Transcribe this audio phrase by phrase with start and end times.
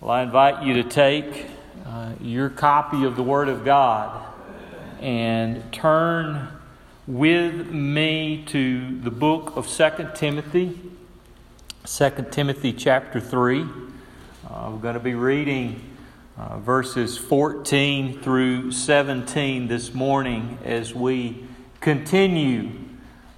[0.00, 1.46] Well, I invite you to take
[1.84, 4.32] uh, your copy of the Word of God
[5.00, 6.46] and turn
[7.08, 10.78] with me to the book of 2 Timothy,
[11.84, 13.62] 2 Timothy chapter 3.
[13.62, 15.82] Uh, we're going to be reading
[16.36, 21.44] uh, verses 14 through 17 this morning as we
[21.80, 22.70] continue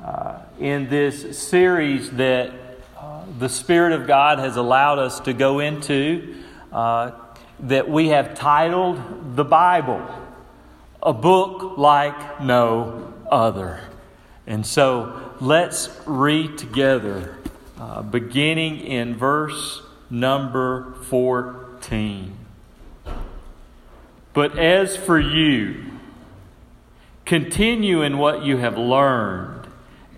[0.05, 2.53] uh, in this series that
[2.99, 6.37] uh, the Spirit of God has allowed us to go into
[6.73, 10.07] that we have titled the Bible,
[11.03, 13.81] a book like no other.
[14.47, 17.37] And so let's read together,
[17.79, 22.37] uh, beginning in verse number 14.
[24.33, 25.85] But as for you,
[27.25, 29.69] continue in what you have learned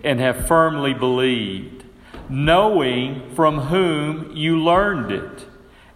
[0.03, 1.83] and have firmly believed,
[2.29, 5.45] knowing from whom you learned it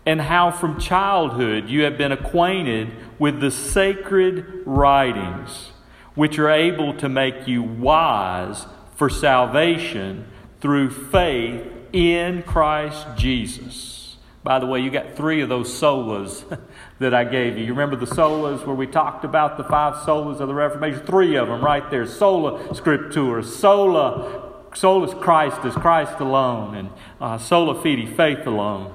[0.07, 2.89] and how from childhood you have been acquainted
[3.19, 5.71] with the sacred writings,
[6.15, 10.25] which are able to make you wise for salvation
[10.61, 14.15] through faith in Christ Jesus.
[14.43, 16.57] By the way, you got three of those solas
[16.99, 17.65] that I gave you.
[17.65, 21.05] You remember the solas where we talked about the five solas of the Reformation?
[21.05, 22.07] Three of them right there.
[22.07, 28.93] Sola Scriptura, sola, solus Christus Christ alone, and uh, sola fide, faith alone.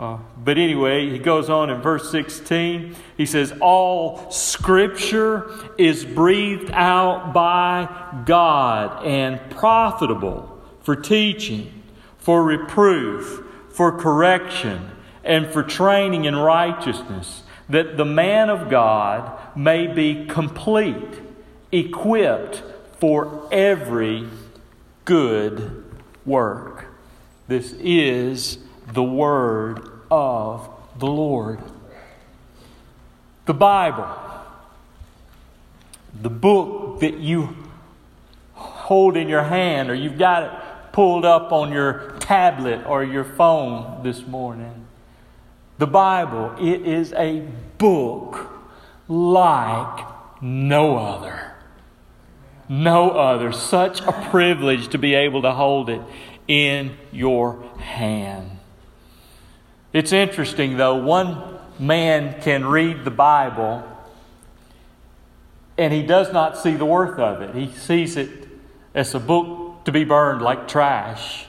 [0.00, 2.96] Uh, but anyway, he goes on in verse 16.
[3.18, 11.82] He says, All scripture is breathed out by God and profitable for teaching,
[12.16, 14.90] for reproof, for correction,
[15.22, 21.20] and for training in righteousness, that the man of God may be complete,
[21.72, 22.62] equipped
[22.98, 24.26] for every
[25.04, 25.84] good
[26.24, 26.86] work.
[27.48, 28.60] This is
[28.92, 31.60] the Word of the Lord.
[33.46, 34.08] The Bible,
[36.20, 37.56] the book that you
[38.54, 40.50] hold in your hand, or you've got it
[40.92, 44.86] pulled up on your tablet or your phone this morning.
[45.78, 47.40] The Bible, it is a
[47.78, 48.50] book
[49.08, 50.06] like
[50.42, 51.54] no other.
[52.68, 53.50] No other.
[53.50, 56.00] Such a privilege to be able to hold it
[56.46, 58.59] in your hand.
[59.92, 63.84] It's interesting, though, one man can read the Bible
[65.76, 67.54] and he does not see the worth of it.
[67.54, 68.28] He sees it
[68.94, 71.46] as a book to be burned like trash.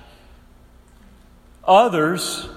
[1.66, 2.47] Others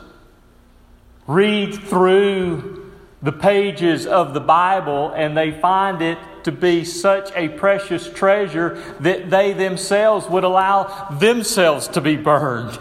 [1.27, 7.49] read through the pages of the Bible and they find it to be such a
[7.49, 12.79] precious treasure that they themselves would allow themselves to be burned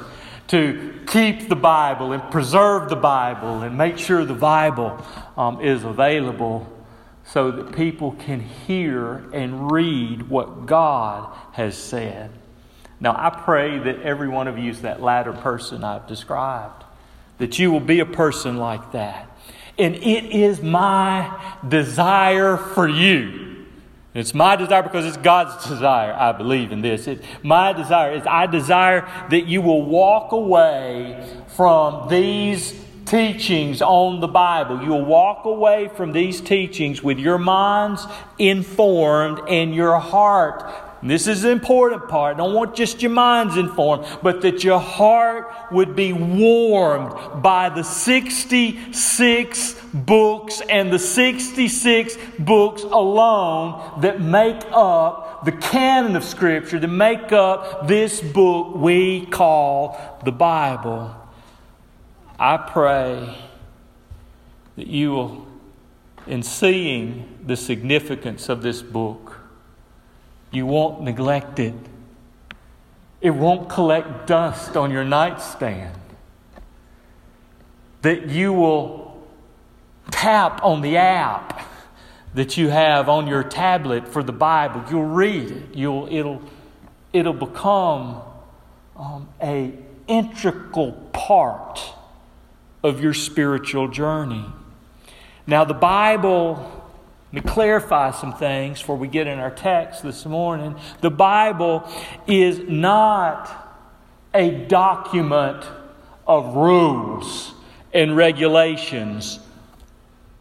[0.48, 5.04] to keep the Bible and preserve the Bible and make sure the Bible
[5.38, 6.70] um, is available
[7.26, 12.30] so that people can hear and read what God has said.
[13.00, 16.84] Now, I pray that every one of you is that latter person I've described,
[17.38, 19.30] that you will be a person like that.
[19.78, 23.53] And it is my desire for you
[24.13, 26.13] it's my desire because it's God's desire.
[26.13, 27.09] I believe in this.
[27.41, 34.28] My desire is I desire that you will walk away from these teachings on the
[34.28, 34.84] Bible.
[34.84, 38.06] You'll walk away from these teachings with your minds
[38.38, 42.36] informed and your heart this is the important part.
[42.36, 47.69] I don't want just your minds informed, but that your heart would be warmed by
[47.69, 56.80] the 66 books and the 66 books alone that make up the canon of Scripture,
[56.80, 61.16] that make up this book we call the Bible.
[62.40, 63.38] I pray
[64.75, 65.47] that you will,
[66.28, 69.22] in seeing the significance of this book,
[70.53, 71.74] you won't neglect it.
[73.22, 75.97] It won't collect dust on your nightstand.
[78.02, 79.25] That you will
[80.11, 81.67] tap on the app
[82.34, 84.84] that you have on your tablet for the Bible.
[84.90, 85.76] You'll read it.
[85.76, 86.41] You'll, it'll,
[87.14, 88.22] it'll become
[88.97, 89.73] um, a
[90.08, 91.79] integral part
[92.84, 94.46] of your spiritual journey.
[95.47, 96.83] Now, the Bible
[97.34, 100.76] me clarify some things before we get in our text this morning.
[101.02, 101.90] The Bible
[102.28, 103.50] is not
[104.34, 105.66] a document
[106.28, 107.53] of rules
[107.91, 109.40] and regulations,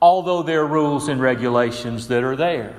[0.03, 2.77] although there are rules and regulations that are there.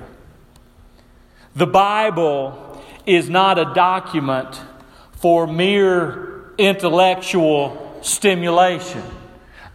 [1.56, 4.60] The Bible is not a document
[5.12, 9.02] for mere intellectual stimulation.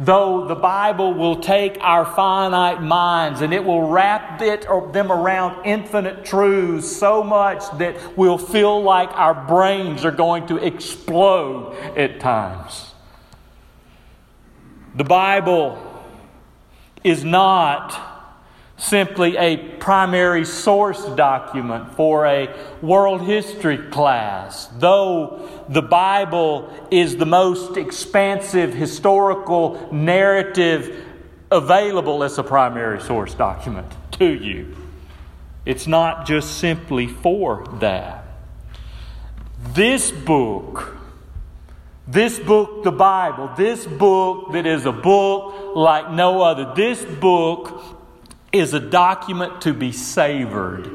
[0.02, 5.12] Though the Bible will take our finite minds and it will wrap it or them
[5.12, 11.76] around infinite truths so much that we'll feel like our brains are going to explode
[11.98, 12.94] at times.
[14.96, 15.78] The Bible
[17.04, 18.09] is not
[18.80, 22.50] simply a primary source document for a
[22.82, 31.06] world history class, though the Bible is the most expansive historical narrative
[31.52, 34.76] available as a primary source document to you.
[35.66, 38.24] It's not just simply for that.
[39.74, 40.96] This book,
[42.08, 47.99] this book, the Bible, this book that is a book like no other, this book
[48.52, 50.90] is a document to be savored.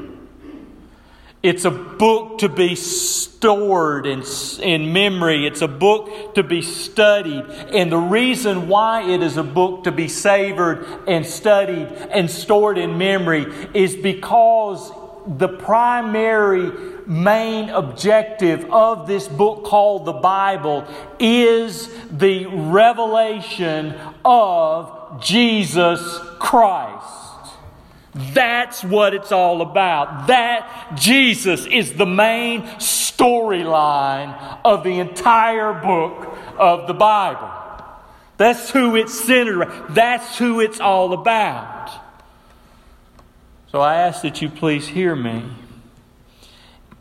[1.45, 4.23] It's a book to be stored in,
[4.63, 5.45] in memory.
[5.45, 7.45] It's a book to be studied.
[7.71, 12.79] And the reason why it is a book to be savored and studied and stored
[12.79, 14.91] in memory is because
[15.27, 16.71] the primary
[17.05, 20.87] main objective of this book called the Bible
[21.19, 23.93] is the revelation
[24.23, 26.01] of Jesus
[26.39, 27.24] Christ.
[28.15, 30.27] That's what it's all about.
[30.27, 37.51] That Jesus is the main storyline of the entire book of the Bible.
[38.37, 39.95] That's who it's centered around.
[39.95, 41.91] That's who it's all about.
[43.69, 45.43] So I ask that you please hear me.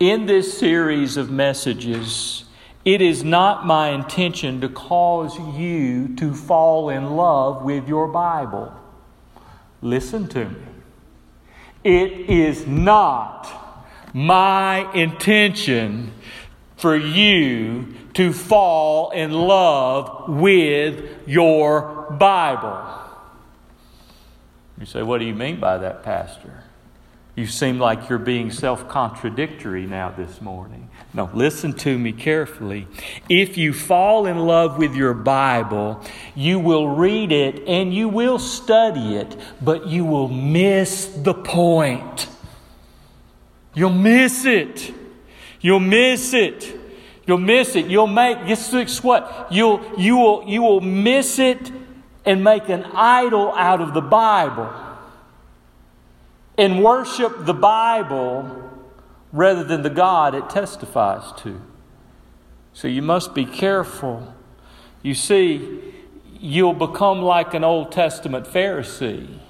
[0.01, 2.45] In this series of messages,
[2.85, 8.75] it is not my intention to cause you to fall in love with your Bible.
[9.81, 10.74] Listen to me.
[11.85, 13.47] It is not
[14.15, 16.13] my intention
[16.77, 23.05] for you to fall in love with your Bible.
[24.79, 26.65] You say, What do you mean by that, Pastor?
[27.37, 30.89] You seem like you're being self contradictory now this morning.
[31.15, 32.89] No, listen to me carefully.
[33.29, 36.03] If you fall in love with your Bible,
[36.35, 42.27] you will read it and you will study it, but you will miss the point.
[43.75, 44.93] You'll miss it.
[45.61, 46.81] You'll miss it.
[47.27, 47.87] You'll miss it.
[47.87, 49.49] You'll make guess what?
[49.51, 51.71] You'll you will you will miss it
[52.25, 54.69] and make an idol out of the Bible
[56.59, 58.64] and worship the Bible
[59.35, 61.61] rather than the God it testifies to.
[62.73, 64.33] So you must be careful.
[65.03, 65.93] You see,
[66.39, 69.41] you'll become like an Old Testament Pharisee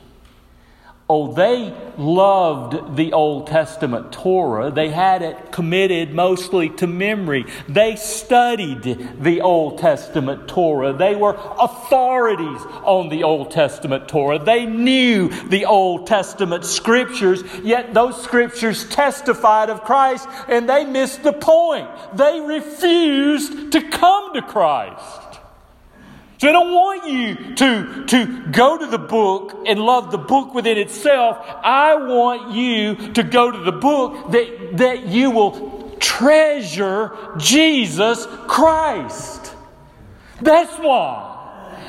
[1.07, 4.71] Oh, they loved the Old Testament Torah.
[4.71, 7.45] They had it committed mostly to memory.
[7.69, 8.83] They studied
[9.21, 10.95] the Old Testament Torah.
[10.95, 14.39] They were authorities on the Old Testament Torah.
[14.39, 21.23] They knew the Old Testament scriptures, yet those scriptures testified of Christ and they missed
[21.23, 21.91] the point.
[22.15, 25.21] They refused to come to Christ.
[26.39, 30.53] So I don't want you to, to go to the book and love the book
[30.55, 31.39] within itself.
[31.41, 39.55] I want you to go to the book that, that you will treasure Jesus Christ.
[40.41, 41.34] That's why.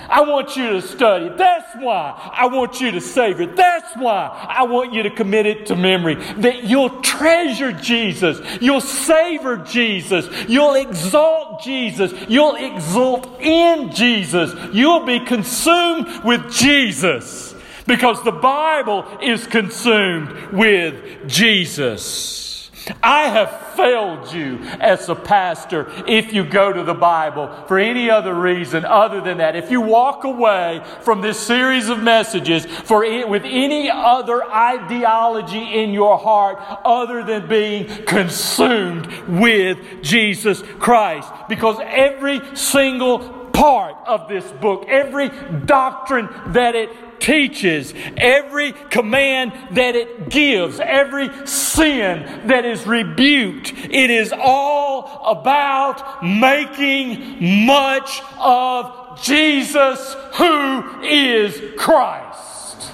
[0.09, 1.29] I want you to study.
[1.29, 3.55] That's why I want you to savor it.
[3.55, 6.15] That's why I want you to commit it to memory.
[6.15, 8.39] That you'll treasure Jesus.
[8.61, 10.27] You'll savor Jesus.
[10.47, 12.13] You'll exalt Jesus.
[12.27, 14.53] You'll exult in Jesus.
[14.73, 17.55] You'll be consumed with Jesus
[17.87, 22.54] because the Bible is consumed with Jesus.
[23.01, 28.09] I have failed you as a pastor if you go to the Bible for any
[28.09, 29.55] other reason other than that.
[29.55, 35.81] If you walk away from this series of messages for it, with any other ideology
[35.81, 44.27] in your heart other than being consumed with Jesus Christ, because every single part of
[44.27, 45.29] this book, every
[45.65, 54.09] doctrine that it teaches, every command that it gives, every sin that is rebuked, it
[54.09, 62.91] is all about making much of Jesus, who is Christ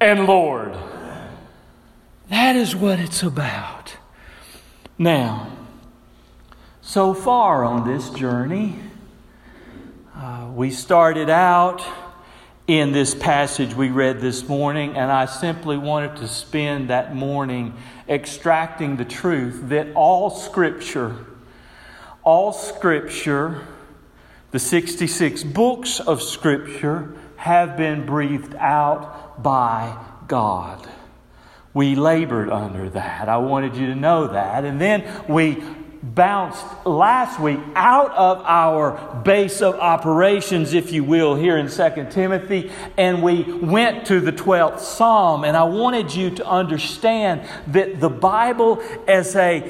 [0.00, 0.76] and Lord.
[2.28, 3.96] That is what it's about.
[4.98, 5.50] Now,
[6.80, 8.78] so far on this journey,
[10.14, 11.82] uh, we started out
[12.72, 17.74] in this passage we read this morning, and I simply wanted to spend that morning
[18.08, 21.14] extracting the truth that all Scripture,
[22.22, 23.66] all Scripture
[24.52, 29.94] The 66 books of Scripture have been breathed out by
[30.26, 30.88] God.
[31.74, 33.28] We labored under that.
[33.28, 34.64] I wanted you to know that.
[34.64, 35.62] And then we
[36.02, 42.08] bounced last week out of our base of operations, if you will, here in 2
[42.10, 45.44] Timothy, and we went to the 12th Psalm.
[45.44, 49.60] And I wanted you to understand that the Bible as a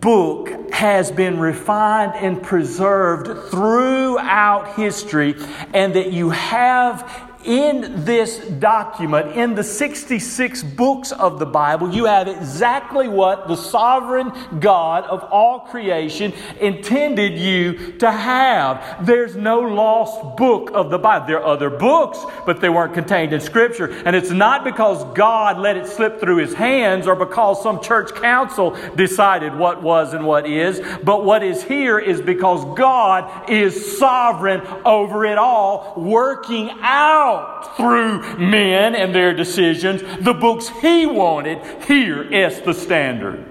[0.00, 5.34] book has been refined and preserved throughout history,
[5.72, 12.06] and that you have in this document, in the 66 books of the Bible, you
[12.06, 19.06] have exactly what the sovereign God of all creation intended you to have.
[19.06, 21.26] There's no lost book of the Bible.
[21.26, 23.90] There are other books, but they weren't contained in Scripture.
[24.04, 28.14] And it's not because God let it slip through his hands or because some church
[28.14, 33.98] council decided what was and what is, but what is here is because God is
[33.98, 41.06] sovereign over it all, working out out through men and their decisions the books he
[41.06, 41.58] wanted.
[41.84, 43.46] Here is the standard.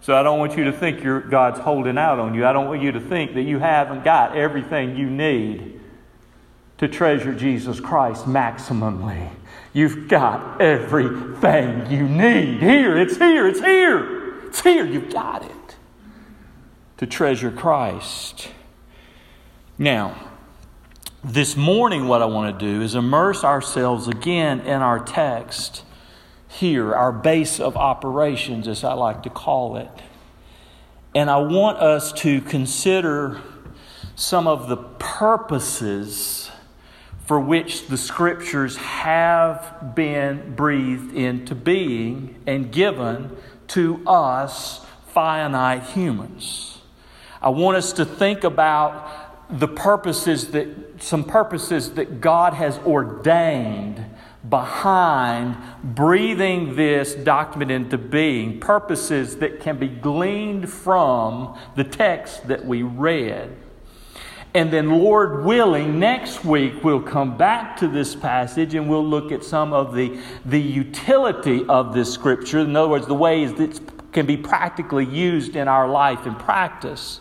[0.00, 2.44] So I don't want you to think your God's holding out on you.
[2.44, 5.80] I don't want you to think that you haven't got everything you need
[6.78, 9.30] to treasure Jesus Christ maximally.
[9.72, 12.60] You've got everything you need.
[12.60, 14.46] Here, it's here, it's here.
[14.48, 14.84] It's here.
[14.84, 15.76] You've got it
[16.98, 18.48] to treasure Christ.
[19.78, 20.31] Now,
[21.24, 25.84] this morning, what I want to do is immerse ourselves again in our text
[26.48, 29.88] here, our base of operations, as I like to call it.
[31.14, 33.40] And I want us to consider
[34.16, 36.50] some of the purposes
[37.24, 43.36] for which the scriptures have been breathed into being and given
[43.68, 46.78] to us finite humans.
[47.40, 49.21] I want us to think about
[49.52, 50.66] the purposes that
[50.98, 54.04] some purposes that God has ordained
[54.48, 62.64] behind breathing this document into being, purposes that can be gleaned from the text that
[62.64, 63.54] we read.
[64.54, 69.32] And then, Lord willing, next week we'll come back to this passage and we'll look
[69.32, 72.58] at some of the, the utility of this scripture.
[72.58, 77.20] In other words, the ways that can be practically used in our life and practice.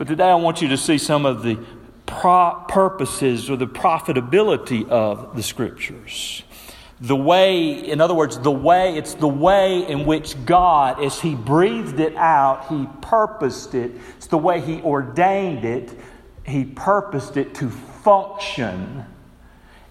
[0.00, 1.58] But today I want you to see some of the
[2.06, 6.42] pro- purposes or the profitability of the scriptures.
[7.02, 11.34] The way, in other words, the way, it's the way in which God, as He
[11.34, 13.90] breathed it out, He purposed it.
[14.16, 15.92] It's the way He ordained it.
[16.46, 19.04] He purposed it to function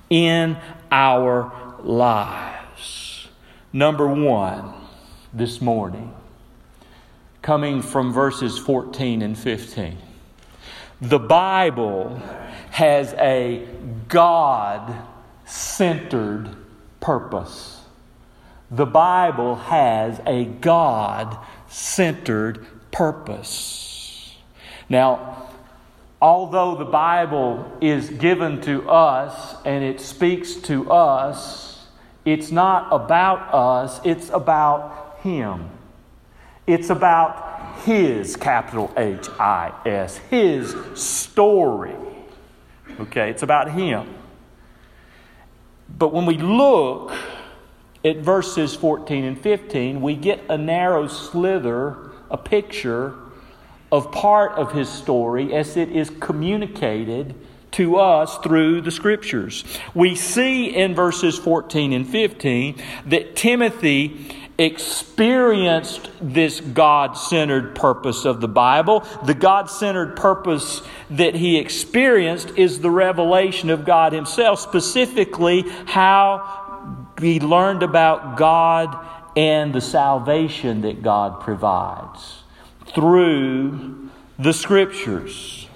[0.09, 0.57] in
[0.89, 3.27] our lives.
[3.71, 4.73] Number one,
[5.31, 6.15] this morning,
[7.49, 9.97] coming from verses 14 and 15.
[11.01, 12.21] The Bible
[12.69, 13.67] has a
[14.07, 14.95] God
[15.45, 16.55] centered
[16.99, 17.81] purpose.
[18.69, 24.35] The Bible has a God centered purpose.
[24.87, 25.49] Now,
[26.21, 31.87] although the Bible is given to us and it speaks to us,
[32.25, 35.78] it's not about us, it's about Him.
[36.69, 41.95] It's about His, capital H I S, His story.
[42.99, 44.07] Okay, it's about Him.
[45.97, 47.11] But when we look
[48.05, 53.15] at verses 14 and 15, we get a narrow slither, a picture
[53.91, 57.33] of part of his story as it is communicated
[57.71, 59.63] to us through the scriptures.
[59.93, 68.41] We see in verses 14 and 15 that Timothy experienced this God centered purpose of
[68.41, 69.05] the Bible.
[69.25, 77.07] The God centered purpose that he experienced is the revelation of God himself, specifically how
[77.19, 79.05] he learned about God
[79.37, 82.43] and the salvation that God provides
[82.93, 85.67] through the scriptures.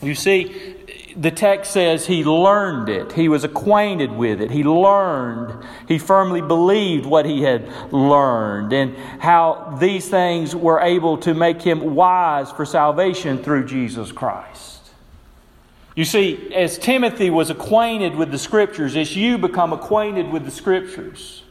[0.00, 0.76] You see,
[1.18, 3.12] the text says he learned it.
[3.12, 4.52] He was acquainted with it.
[4.52, 5.64] He learned.
[5.88, 11.60] He firmly believed what he had learned and how these things were able to make
[11.60, 14.90] him wise for salvation through Jesus Christ.
[15.96, 20.52] You see, as Timothy was acquainted with the Scriptures, as you become acquainted with the
[20.52, 21.42] Scriptures,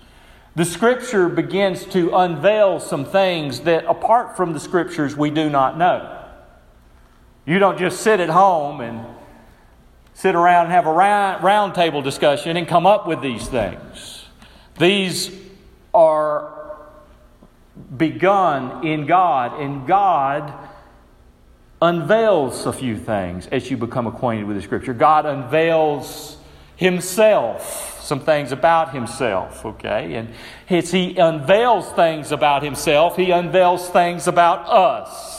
[0.55, 5.77] the Scripture begins to unveil some things that, apart from the Scriptures, we do not
[5.77, 6.23] know.
[7.45, 9.05] You don't just sit at home and
[10.17, 14.25] sit around and have a round, round table discussion and come up with these things.
[14.79, 15.31] These
[15.93, 16.75] are
[17.95, 20.51] begun in God, and God
[21.83, 24.95] unveils a few things as you become acquainted with the Scripture.
[24.95, 26.37] God unveils
[26.75, 30.15] Himself, some things about Himself, okay?
[30.15, 30.33] And
[30.67, 35.36] as He unveils things about Himself, He unveils things about us.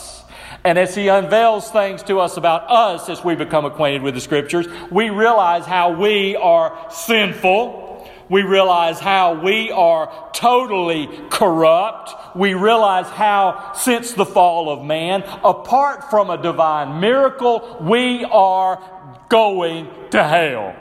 [0.69, 4.21] And as He unveils things to us about us as we become acquainted with the
[4.21, 7.89] Scriptures, we realize how we are sinful
[8.29, 12.37] we realize how we are totally corrupt.
[12.37, 18.83] We realize how, since the fall of man, apart from a divine miracle, we are
[19.31, 20.77] going to hell.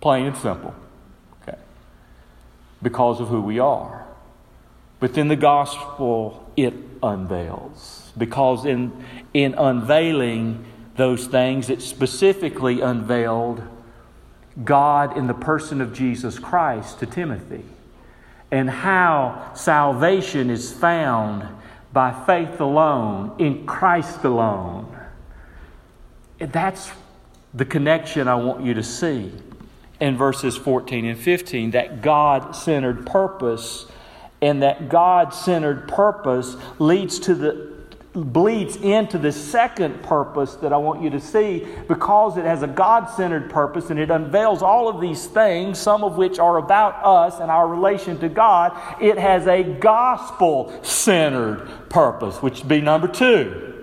[0.00, 0.74] Plain and simple.
[1.42, 1.58] Okay.
[2.82, 4.06] Because of who we are.
[5.00, 8.03] But then the gospel, it unveils.
[8.16, 10.64] Because in, in unveiling
[10.96, 13.62] those things, it specifically unveiled
[14.62, 17.64] God in the person of Jesus Christ to Timothy
[18.50, 21.48] and how salvation is found
[21.92, 24.96] by faith alone, in Christ alone.
[26.38, 26.90] That's
[27.52, 29.32] the connection I want you to see
[30.00, 33.86] in verses 14 and 15 that God centered purpose
[34.40, 37.73] and that God centered purpose leads to the
[38.14, 42.68] bleeds into the second purpose that I want you to see because it has a
[42.68, 47.04] God centered purpose and it unveils all of these things, some of which are about
[47.04, 48.72] us and our relation to God.
[49.00, 53.73] It has a gospel centered purpose, which would be number two.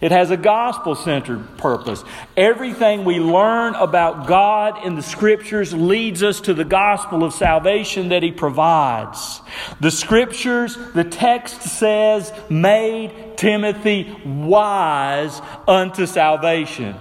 [0.00, 2.04] It has a gospel centered purpose.
[2.36, 8.10] Everything we learn about God in the scriptures leads us to the gospel of salvation
[8.10, 9.40] that He provides.
[9.80, 16.96] The scriptures, the text says, made Timothy wise unto salvation.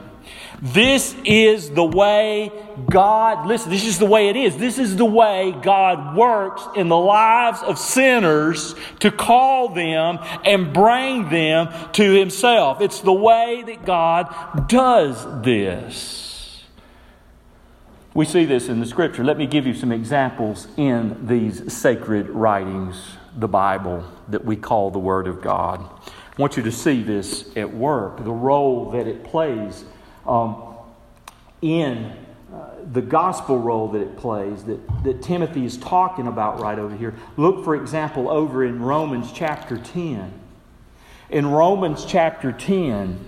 [0.62, 2.52] This is the way
[2.90, 4.58] God, listen, this is the way it is.
[4.58, 10.74] This is the way God works in the lives of sinners to call them and
[10.74, 12.82] bring them to Himself.
[12.82, 16.64] It's the way that God does this.
[18.14, 19.26] We see this in the Scripture.
[19.26, 24.90] Let me give you some examples in these sacred writings, the Bible, that we call
[24.90, 25.82] the Word of God.
[25.82, 29.84] I want you to see this at work, the role that it plays
[30.28, 30.76] um,
[31.62, 32.12] in
[32.54, 36.96] uh, the gospel role that it plays that, that Timothy is talking about right over
[36.96, 37.16] here.
[37.38, 40.32] Look, for example, over in Romans chapter 10.
[41.30, 43.20] In Romans chapter 10,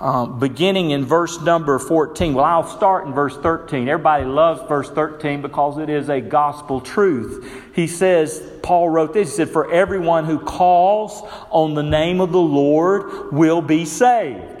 [0.00, 2.34] um, beginning in verse number 14.
[2.34, 3.88] Well, I'll start in verse 13.
[3.88, 7.50] Everybody loves verse 13 because it is a gospel truth.
[7.74, 12.30] He says, Paul wrote this, he said, For everyone who calls on the name of
[12.30, 14.57] the Lord will be saved.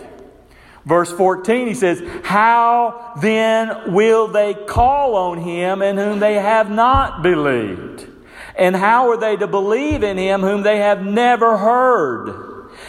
[0.88, 6.70] Verse 14, he says, How then will they call on him in whom they have
[6.70, 8.06] not believed?
[8.56, 12.47] And how are they to believe in him whom they have never heard?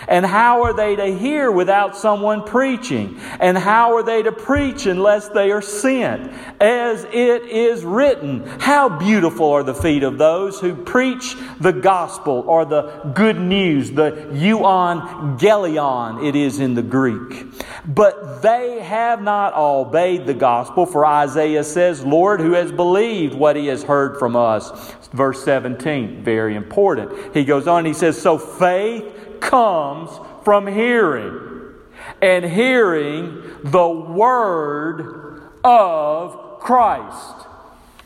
[0.09, 3.19] And how are they to hear without someone preaching?
[3.39, 6.33] And how are they to preach unless they are sent?
[6.59, 12.43] As it is written, how beautiful are the feet of those who preach the gospel
[12.47, 17.45] or the good news, the euangelion, it is in the Greek.
[17.85, 23.55] But they have not obeyed the gospel, for Isaiah says, Lord, who has believed what
[23.55, 24.95] he has heard from us?
[25.13, 27.35] Verse 17, very important.
[27.35, 30.11] He goes on, he says, So faith comes
[30.43, 31.73] from hearing,
[32.21, 37.47] and hearing the Word of Christ.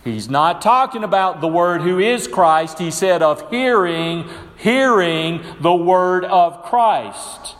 [0.03, 2.79] He's not talking about the Word who is Christ.
[2.79, 7.55] He said of hearing, hearing the Word of Christ.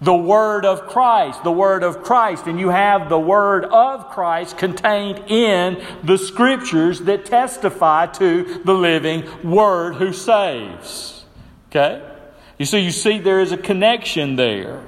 [0.00, 2.46] The Word of Christ, the Word of Christ.
[2.46, 8.74] And you have the Word of Christ contained in the Scriptures that testify to the
[8.74, 11.24] living Word who saves.
[11.70, 12.02] Okay?
[12.58, 14.82] You see, you see there is a connection there.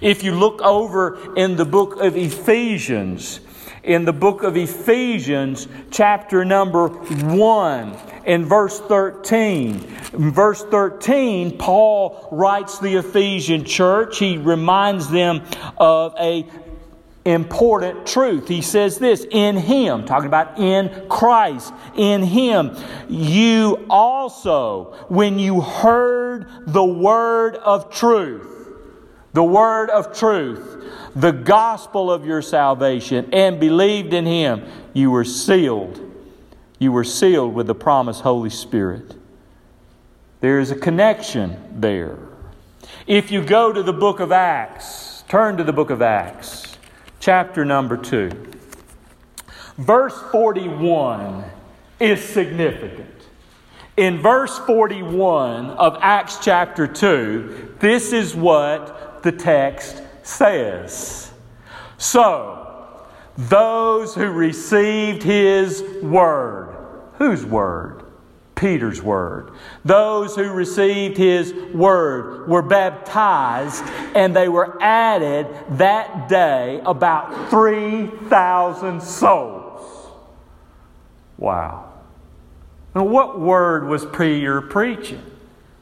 [0.00, 3.40] If you look over in the book of Ephesians,
[3.84, 9.96] in the book of Ephesians, chapter number 1, in verse 13.
[10.14, 14.18] In verse 13, Paul writes the Ephesian church.
[14.18, 15.42] He reminds them
[15.76, 16.46] of a
[17.24, 18.48] important truth.
[18.48, 22.76] He says this in Him, talking about in Christ, in Him,
[23.08, 28.50] you also, when you heard the word of truth,
[29.32, 30.84] the word of truth,
[31.16, 36.00] the gospel of your salvation, and believed in Him, you were sealed.
[36.78, 39.14] You were sealed with the promised Holy Spirit.
[40.40, 42.18] There is a connection there.
[43.06, 46.73] If you go to the book of Acts, turn to the book of Acts
[47.24, 48.30] chapter number 2.
[49.78, 51.42] Verse 41
[51.98, 53.08] is significant.
[53.96, 61.32] In verse 41 of Acts chapter 2, this is what the text says.
[61.96, 63.06] So,
[63.38, 66.76] those who received his word,
[67.14, 68.03] whose word?
[68.54, 69.50] Peter's word.
[69.84, 79.02] Those who received his word were baptized, and they were added that day about 3,000
[79.02, 80.10] souls.
[81.36, 81.92] Wow.
[82.94, 85.33] Now, what word was Peter preaching?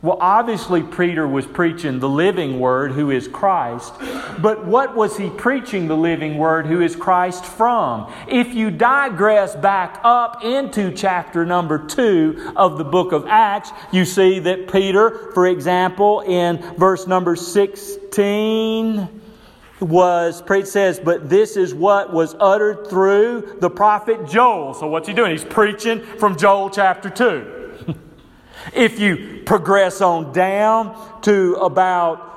[0.03, 3.95] Well, obviously, Peter was preaching the living word, who is Christ.
[4.41, 8.13] But what was he preaching the living word, who is Christ, from?
[8.27, 14.05] If you digress back up into chapter number two of the book of Acts, you
[14.05, 19.21] see that Peter, for example, in verse number 16,
[19.79, 24.75] was, it says, but this is what was uttered through the prophet Joel.
[24.75, 25.31] So what's he doing?
[25.31, 27.62] He's preaching from Joel chapter 2.
[28.75, 32.33] If you progress on down to about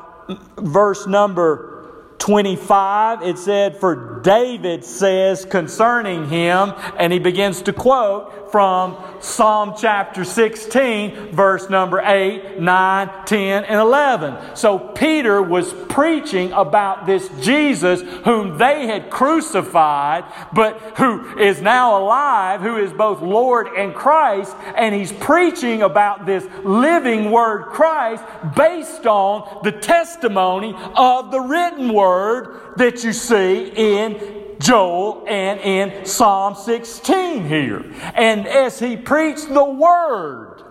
[0.58, 1.76] verse number
[2.20, 9.74] 25, it said, For David says concerning him, and he begins to quote from Psalm
[9.78, 14.56] chapter 16, verse number 8, 9, 10, and 11.
[14.56, 22.02] So Peter was preaching about this Jesus whom they had crucified, but who is now
[22.02, 28.24] alive, who is both Lord and Christ, and he's preaching about this living word Christ
[28.56, 36.06] based on the testimony of the written word that you see in Joel and in
[36.06, 37.84] Psalm 16 here.
[38.16, 40.62] And as he preached the word,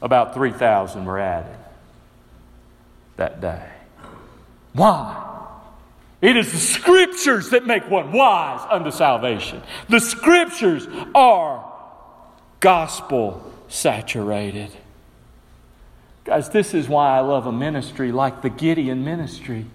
[0.00, 1.56] about 3,000 were added
[3.16, 3.68] that day.
[4.72, 5.28] Why?
[6.20, 9.62] It is the scriptures that make one wise unto salvation.
[9.88, 11.68] The scriptures are
[12.60, 14.70] gospel saturated.
[16.24, 19.66] Guys, this is why I love a ministry like the Gideon ministry.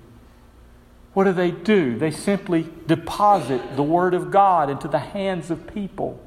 [1.18, 1.98] What do they do?
[1.98, 6.24] They simply deposit the Word of God into the hands of people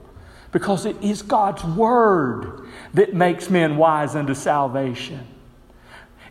[0.50, 5.28] because it is God's Word that makes men wise unto salvation.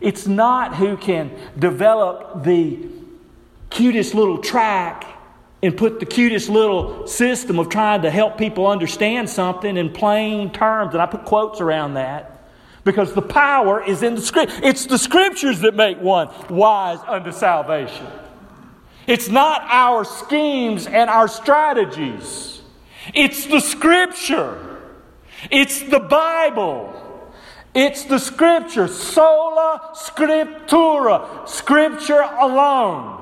[0.02, 2.86] It's not who can develop the
[3.70, 5.06] cutest little track
[5.62, 10.52] and put the cutest little system of trying to help people understand something in plain
[10.52, 10.92] terms.
[10.92, 12.46] And I put quotes around that
[12.84, 14.52] because the power is in the script.
[14.62, 18.06] It's the scriptures that make one wise unto salvation.
[19.10, 22.62] It's not our schemes and our strategies.
[23.12, 24.78] It's the Scripture.
[25.50, 26.94] It's the Bible.
[27.74, 28.86] It's the Scripture.
[28.86, 31.48] Sola Scriptura.
[31.48, 33.16] Scripture alone.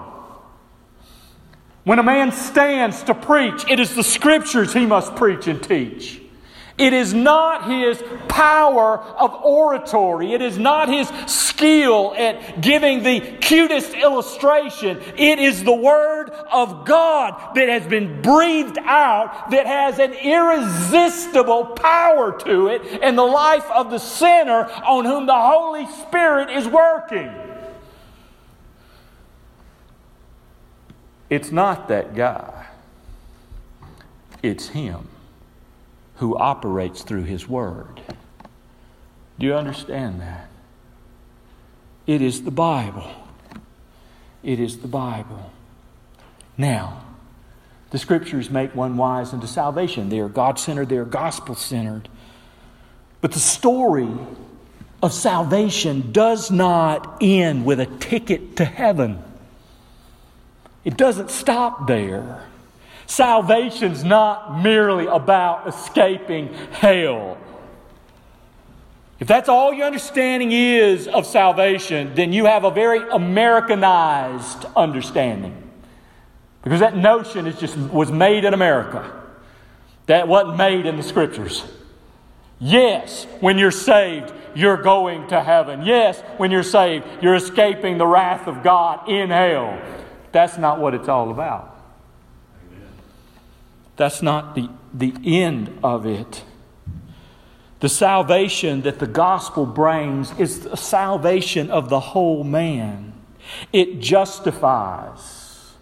[1.84, 6.20] When a man stands to preach, it is the Scriptures he must preach and teach.
[6.78, 10.32] It is not his power of oratory.
[10.32, 15.02] It is not his skill at giving the cutest illustration.
[15.16, 21.66] It is the Word of God that has been breathed out that has an irresistible
[21.66, 26.68] power to it in the life of the sinner on whom the Holy Spirit is
[26.68, 27.34] working.
[31.28, 32.68] It's not that guy,
[34.42, 35.08] it's him
[36.18, 38.00] who operates through His Word.
[39.38, 40.48] Do you understand that?
[42.06, 43.08] It is the Bible.
[44.42, 45.52] It is the Bible.
[46.56, 47.04] Now,
[47.90, 50.08] the Scriptures make one wise unto salvation.
[50.08, 52.08] They are God centered, they are gospel centered.
[53.20, 54.08] But the story
[55.02, 59.22] of salvation does not end with a ticket to heaven.
[60.84, 62.42] It doesn't stop there.
[63.08, 67.38] Salvation's not merely about escaping hell.
[69.18, 75.70] If that's all your understanding is of salvation, then you have a very Americanized understanding.
[76.62, 79.10] Because that notion is just was made in America.
[80.04, 81.64] That wasn't made in the scriptures.
[82.60, 85.82] Yes, when you're saved, you're going to heaven.
[85.82, 89.80] Yes, when you're saved, you're escaping the wrath of God in hell.
[90.30, 91.77] That's not what it's all about.
[93.98, 96.44] That's not the, the end of it.
[97.80, 103.12] The salvation that the gospel brings is the salvation of the whole man.
[103.72, 105.74] It justifies,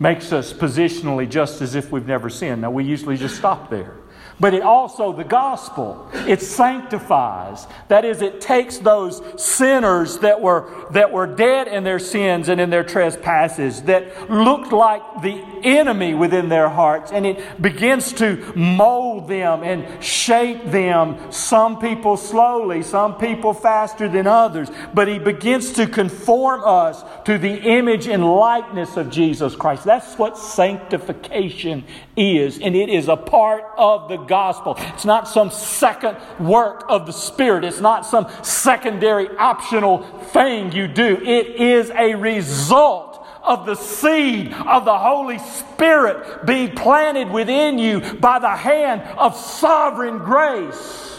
[0.00, 2.62] makes us positionally just as if we've never sinned.
[2.62, 3.94] Now, we usually just stop there.
[4.40, 6.08] But it also the gospel.
[6.26, 7.66] It sanctifies.
[7.88, 12.60] That is, it takes those sinners that were, that were dead in their sins and
[12.60, 18.52] in their trespasses, that looked like the enemy within their hearts, and it begins to
[18.56, 21.30] mold them and shape them.
[21.30, 27.36] Some people slowly, some people faster than others, but he begins to conform us to
[27.36, 29.84] the image and likeness of Jesus Christ.
[29.84, 31.84] That's what sanctification
[32.16, 34.76] is, and it is a part of the gospel.
[34.78, 39.98] It's not some second work of the Spirit, it's not some secondary optional
[40.32, 41.18] thing you do.
[41.18, 43.10] It is a result
[43.42, 49.36] of the seed of the Holy Spirit being planted within you by the hand of
[49.36, 51.18] sovereign grace.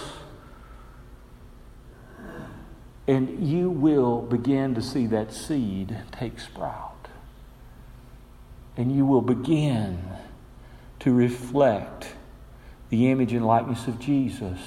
[3.08, 7.10] And you will begin to see that seed take sprout.
[8.78, 10.02] And you will begin
[11.00, 12.13] to reflect
[12.91, 14.60] the image and likeness of Jesus.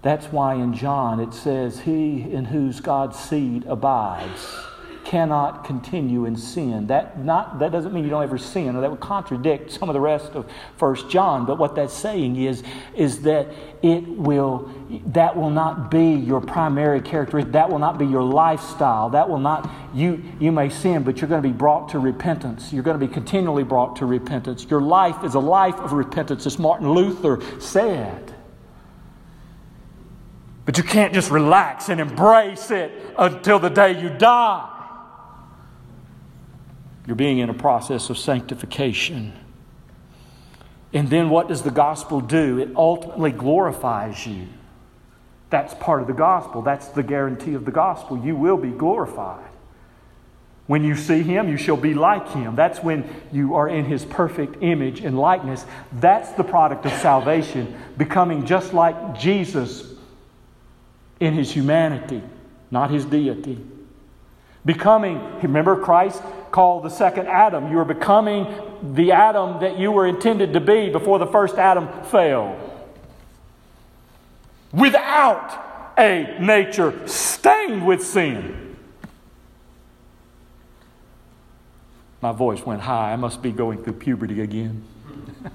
[0.00, 4.69] That's why in John it says, He in whose God's seed abides
[5.04, 6.86] cannot continue in sin.
[6.86, 9.94] That, not, that doesn't mean you don't ever sin, or that would contradict some of
[9.94, 11.46] the rest of First John.
[11.46, 12.62] But what that's saying is,
[12.94, 13.48] is that
[13.82, 14.70] it will,
[15.06, 17.52] that will not be your primary characteristic.
[17.52, 19.10] That will not be your lifestyle.
[19.10, 22.72] That will not, you, you may sin, but you're going to be brought to repentance.
[22.72, 24.66] You're going to be continually brought to repentance.
[24.68, 28.34] Your life is a life of repentance, as Martin Luther said.
[30.66, 34.69] But you can't just relax and embrace it until the day you die.
[37.06, 39.32] You're being in a process of sanctification.
[40.92, 42.58] And then what does the gospel do?
[42.58, 44.48] It ultimately glorifies you.
[45.50, 46.62] That's part of the gospel.
[46.62, 48.18] That's the guarantee of the gospel.
[48.18, 49.50] You will be glorified.
[50.66, 52.54] When you see him, you shall be like him.
[52.54, 55.66] That's when you are in his perfect image and likeness.
[55.94, 59.82] That's the product of salvation, becoming just like Jesus
[61.18, 62.22] in his humanity,
[62.70, 63.58] not his deity.
[64.64, 67.70] Becoming, remember Christ called the second Adam.
[67.70, 68.46] You are becoming
[68.94, 72.56] the Adam that you were intended to be before the first Adam fell.
[74.72, 78.76] Without a nature stained with sin.
[82.22, 83.12] My voice went high.
[83.12, 84.84] I must be going through puberty again.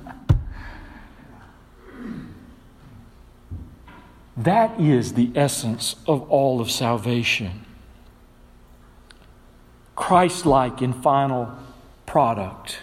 [4.38, 7.64] that is the essence of all of salvation.
[9.95, 11.58] Christ like in final
[12.05, 12.79] product.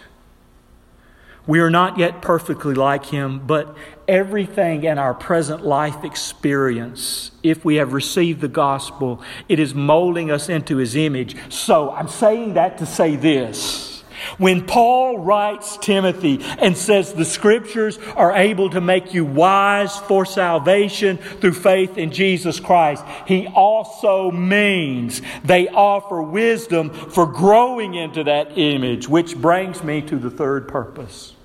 [1.45, 3.75] We are not yet perfectly like Him, but
[4.07, 10.31] everything in our present life experience, if we have received the gospel, it is molding
[10.31, 11.35] us into His image.
[11.51, 13.92] So I'm saying that to say this.
[14.37, 20.25] When Paul writes Timothy and says the scriptures are able to make you wise for
[20.25, 28.23] salvation through faith in Jesus Christ, he also means they offer wisdom for growing into
[28.23, 31.35] that image, which brings me to the third purpose.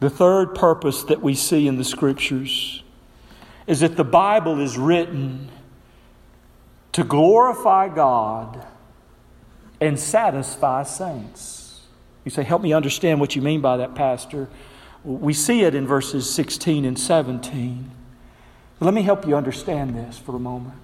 [0.00, 2.82] The third purpose that we see in the scriptures
[3.66, 5.50] is that the Bible is written
[6.92, 8.64] to glorify God
[9.80, 11.80] and satisfy saints.
[12.24, 14.48] You say, Help me understand what you mean by that, Pastor.
[15.04, 17.90] We see it in verses 16 and 17.
[18.80, 20.74] Let me help you understand this for a moment.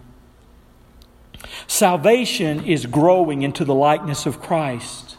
[1.67, 5.17] Salvation is growing into the likeness of Christ.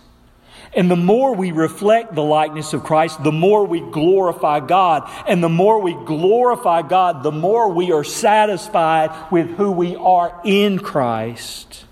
[0.75, 5.09] And the more we reflect the likeness of Christ, the more we glorify God.
[5.27, 10.39] And the more we glorify God, the more we are satisfied with who we are
[10.43, 11.85] in Christ.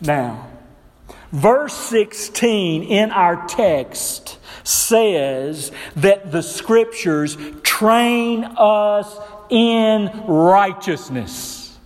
[0.00, 0.46] Now,
[1.32, 9.18] Verse 16 in our text says that the scriptures train us
[9.50, 11.78] in righteousness.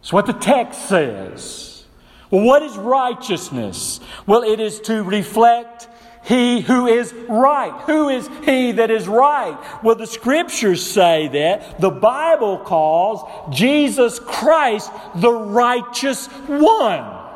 [0.00, 1.84] That's what the text says.
[2.30, 4.00] Well, what is righteousness?
[4.26, 5.88] Well, it is to reflect
[6.24, 7.72] he who is right.
[7.86, 9.58] Who is he that is right?
[9.82, 11.80] Well, the scriptures say that.
[11.80, 17.29] The Bible calls Jesus Christ the righteous one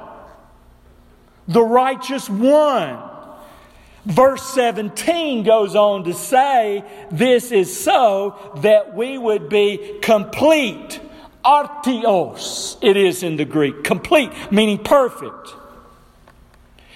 [1.48, 2.98] the righteous one.
[4.04, 11.00] Verse 17 goes on to say, This is so that we would be complete.
[11.44, 13.84] Artios, it is in the Greek.
[13.84, 15.54] Complete, meaning perfect.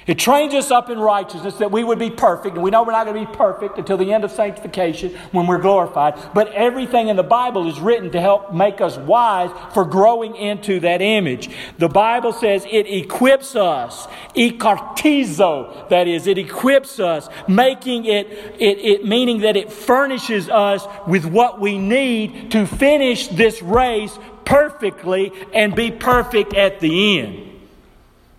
[0.08, 2.54] It trains us up in righteousness that we would be perfect.
[2.54, 5.46] And we know we're not going to be perfect until the end of sanctification when
[5.46, 6.18] we're glorified.
[6.32, 10.80] But everything in the Bible is written to help make us wise for growing into
[10.80, 11.50] that image.
[11.76, 18.78] The Bible says it equips us, exartizo, that is, it equips us, making it, it,
[18.78, 25.34] it meaning that it furnishes us with what we need to finish this race perfectly
[25.52, 27.57] and be perfect at the end.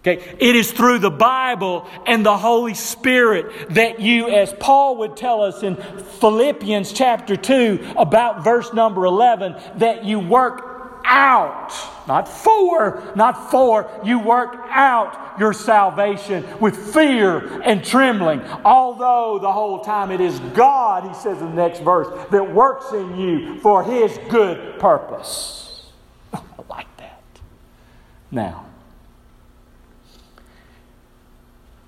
[0.01, 5.17] Okay, it is through the Bible and the Holy Spirit that you, as Paul would
[5.17, 11.73] tell us in Philippians chapter 2, about verse number 11, that you work out,
[12.07, 18.39] not for, not for, you work out your salvation with fear and trembling.
[18.63, 22.93] Although the whole time it is God, he says in the next verse, that works
[22.93, 25.91] in you for his good purpose.
[26.33, 27.21] I like that.
[28.31, 28.68] Now,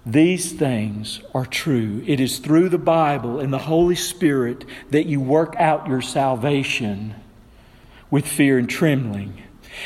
[0.06, 2.04] These things are true.
[2.08, 7.16] It is through the Bible and the Holy Spirit that you work out your salvation
[8.10, 9.44] with fear and trembling.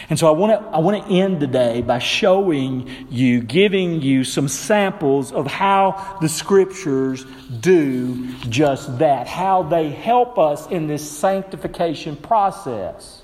[0.09, 4.23] And so I want to I want to end today by showing you, giving you
[4.23, 7.25] some samples of how the scriptures
[7.59, 13.21] do just that, how they help us in this sanctification process.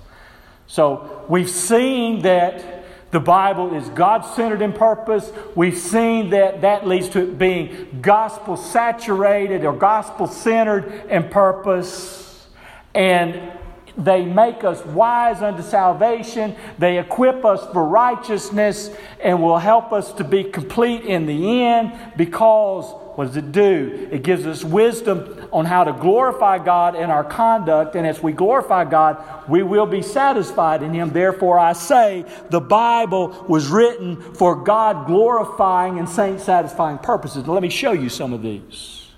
[0.68, 2.81] So we've seen that
[3.12, 5.32] the Bible is God centered in purpose.
[5.56, 12.48] We've seen that that leads to it being gospel saturated or gospel centered in purpose.
[12.96, 13.52] And
[13.98, 16.56] they make us wise unto salvation.
[16.80, 18.90] They equip us for righteousness
[19.22, 24.08] and will help us to be complete in the end because what does it do?
[24.10, 27.96] It gives us wisdom on how to glorify God in our conduct.
[27.96, 31.12] And as we glorify God, we will be satisfied in Him.
[31.12, 37.48] Therefore, I say the Bible was written for God glorifying and saint satisfying purposes.
[37.48, 39.10] Let me show you some of these.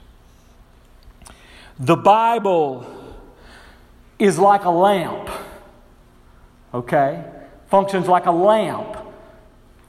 [1.79, 2.87] The Bible
[4.17, 5.29] is like a lamp,
[6.73, 7.25] okay?
[7.69, 9.02] Functions like a lamp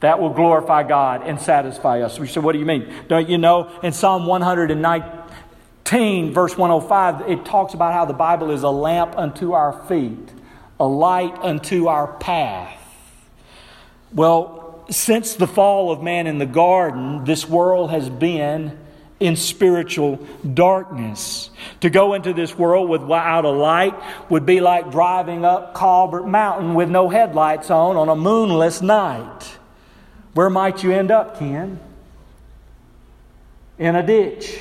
[0.05, 2.19] that will glorify God and satisfy us.
[2.19, 2.93] We said, What do you mean?
[3.07, 3.71] Don't you know?
[3.81, 9.53] In Psalm 119, verse 105, it talks about how the Bible is a lamp unto
[9.53, 10.29] our feet,
[10.79, 12.79] a light unto our path.
[14.13, 18.77] Well, since the fall of man in the garden, this world has been
[19.19, 20.19] in spiritual
[20.53, 21.49] darkness.
[21.81, 23.95] To go into this world without a light
[24.29, 29.57] would be like driving up Colbert Mountain with no headlights on on a moonless night.
[30.35, 31.79] Where might you end up, Ken?
[33.79, 34.59] In a ditch,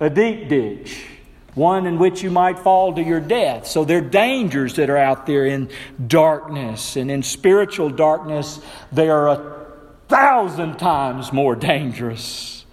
[0.00, 1.06] a deep ditch,
[1.54, 3.68] one in which you might fall to your death.
[3.68, 5.70] So there are dangers that are out there in
[6.04, 8.58] darkness, and in spiritual darkness,
[8.90, 9.66] they are a
[10.08, 12.66] thousand times more dangerous.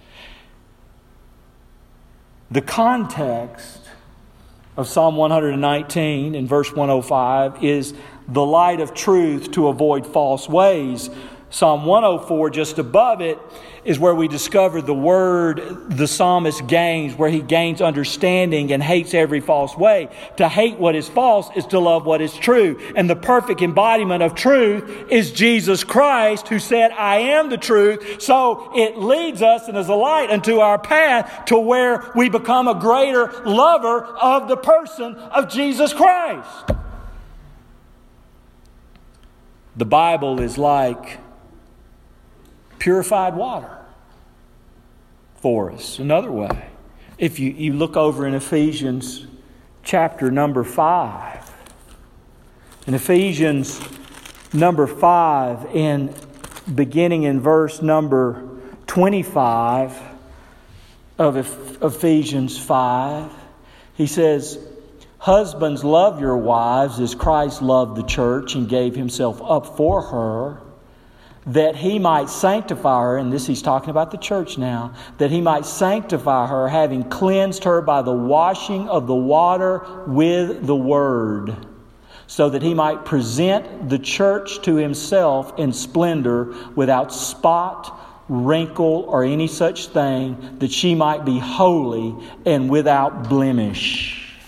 [2.50, 3.78] The context
[4.76, 7.94] of Psalm 119 in verse 105 is
[8.26, 11.10] the light of truth to avoid false ways.
[11.52, 13.38] Psalm 104, just above it,
[13.84, 19.12] is where we discover the word the psalmist gains, where he gains understanding and hates
[19.12, 20.08] every false way.
[20.38, 22.80] To hate what is false is to love what is true.
[22.96, 28.22] And the perfect embodiment of truth is Jesus Christ, who said, I am the truth.
[28.22, 32.66] So it leads us and is a light unto our path to where we become
[32.66, 36.70] a greater lover of the person of Jesus Christ.
[39.76, 41.18] The Bible is like
[42.82, 43.78] purified water
[45.36, 46.00] for us.
[46.00, 46.66] Another way,
[47.16, 49.24] if you, you look over in Ephesians
[49.84, 51.48] chapter number 5,
[52.88, 53.80] in Ephesians
[54.52, 56.12] number 5, in
[56.74, 58.48] beginning in verse number
[58.88, 59.96] 25
[61.18, 63.32] of Ephesians 5,
[63.94, 64.58] he says,
[65.18, 70.71] Husbands, love your wives as Christ loved the church and gave himself up for her
[71.46, 75.40] that he might sanctify her, and this he's talking about the church now, that he
[75.40, 81.56] might sanctify her, having cleansed her by the washing of the water with the word,
[82.28, 89.24] so that he might present the church to himself in splendor without spot, wrinkle, or
[89.24, 92.14] any such thing, that she might be holy
[92.46, 94.38] and without blemish.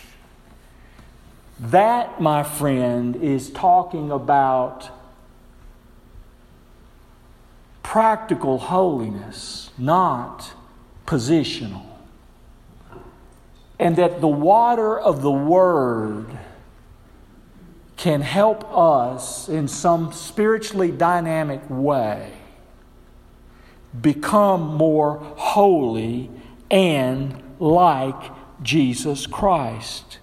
[1.59, 4.90] That, my friend, is talking about
[7.85, 10.53] practical holiness, not
[11.07, 11.85] positional.
[13.79, 16.27] And that the water of the Word
[17.97, 22.33] can help us in some spiritually dynamic way
[24.00, 26.31] become more holy
[26.71, 28.31] and like
[28.63, 30.19] Jesus Christ.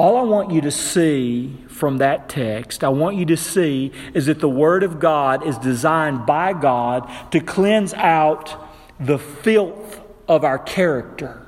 [0.00, 4.24] All I want you to see from that text, I want you to see is
[4.24, 8.56] that the Word of God is designed by God to cleanse out
[8.98, 11.46] the filth of our character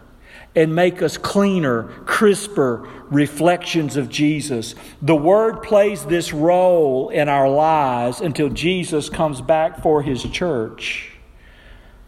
[0.54, 4.74] and make us cleaner, crisper reflections of Jesus.
[5.00, 11.12] The Word plays this role in our lives until Jesus comes back for His church.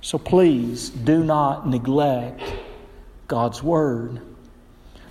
[0.03, 2.43] So please do not neglect
[3.29, 4.21] God's Word.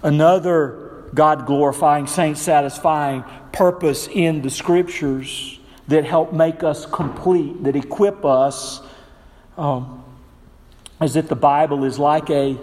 [0.04, 0.83] Another
[1.14, 8.26] God glorifying, saint satisfying purpose in the Scriptures that help make us complete, that equip
[8.26, 8.82] us,
[9.58, 10.04] um,
[11.00, 12.58] that the Bible is like a,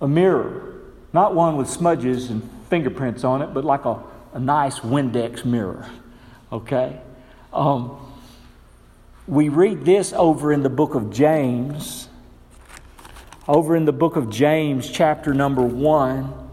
[0.00, 0.74] a mirror.
[1.12, 4.02] Not one with smudges and fingerprints on it, but like a,
[4.34, 5.88] a nice Windex mirror.
[6.52, 7.00] Okay?
[7.52, 7.98] Um,
[9.26, 12.08] we read this over in the book of James
[13.48, 16.45] over in the book of James, chapter number 1,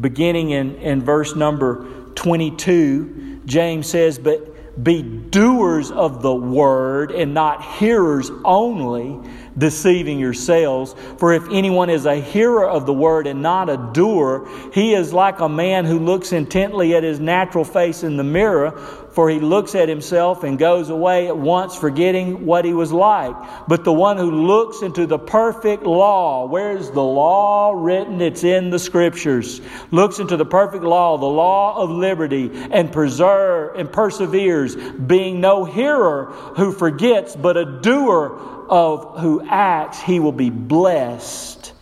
[0.00, 7.34] beginning in, in verse number 22, James says, But be doers of the word and
[7.34, 9.20] not hearers only,
[9.58, 10.94] deceiving yourselves.
[11.18, 15.12] For if anyone is a hearer of the word and not a doer, he is
[15.12, 18.70] like a man who looks intently at his natural face in the mirror
[19.12, 23.36] for he looks at himself and goes away at once, forgetting what he was like.
[23.68, 28.20] But the one who looks into the perfect law, where's the law written?
[28.20, 29.60] It's in the scriptures.
[29.90, 35.64] Looks into the perfect law, the law of liberty, and preserve and perseveres, being no
[35.64, 38.38] hearer who forgets, but a doer
[38.68, 41.72] of who acts, he will be blessed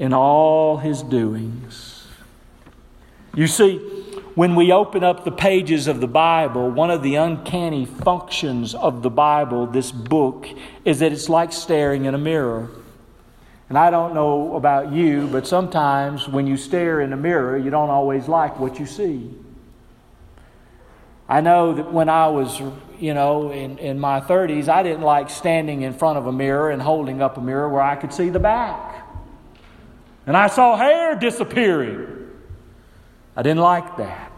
[0.00, 2.08] in all his doings.
[3.34, 3.99] You see,
[4.40, 9.02] when we open up the pages of the Bible, one of the uncanny functions of
[9.02, 10.48] the Bible, this book,
[10.82, 12.70] is that it's like staring in a mirror.
[13.68, 17.68] And I don't know about you, but sometimes when you stare in a mirror, you
[17.68, 19.30] don't always like what you see.
[21.28, 22.62] I know that when I was,
[22.98, 26.70] you know, in, in my 30s, I didn't like standing in front of a mirror
[26.70, 29.06] and holding up a mirror where I could see the back.
[30.26, 32.16] And I saw hair disappearing.
[33.36, 34.29] I didn't like that.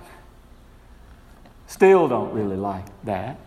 [1.73, 3.39] Still don't really like that.